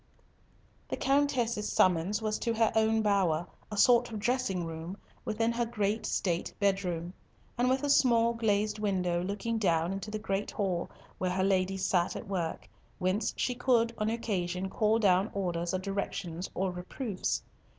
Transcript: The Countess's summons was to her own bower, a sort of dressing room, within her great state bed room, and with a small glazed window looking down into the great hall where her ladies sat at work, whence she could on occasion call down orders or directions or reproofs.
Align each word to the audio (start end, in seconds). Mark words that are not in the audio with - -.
The 0.89 0.97
Countess's 0.97 1.71
summons 1.71 2.23
was 2.23 2.39
to 2.39 2.55
her 2.55 2.71
own 2.75 3.03
bower, 3.03 3.45
a 3.71 3.77
sort 3.77 4.09
of 4.11 4.17
dressing 4.17 4.65
room, 4.65 4.97
within 5.25 5.51
her 5.51 5.65
great 5.67 6.07
state 6.07 6.51
bed 6.59 6.83
room, 6.83 7.13
and 7.55 7.69
with 7.69 7.83
a 7.83 7.89
small 7.91 8.33
glazed 8.33 8.79
window 8.79 9.21
looking 9.23 9.59
down 9.59 9.93
into 9.93 10.09
the 10.09 10.17
great 10.17 10.49
hall 10.49 10.89
where 11.19 11.29
her 11.29 11.43
ladies 11.43 11.85
sat 11.85 12.15
at 12.15 12.27
work, 12.27 12.67
whence 12.97 13.31
she 13.37 13.53
could 13.53 13.93
on 13.99 14.09
occasion 14.09 14.71
call 14.71 14.97
down 14.97 15.29
orders 15.35 15.71
or 15.71 15.77
directions 15.77 16.49
or 16.55 16.71
reproofs. 16.71 17.43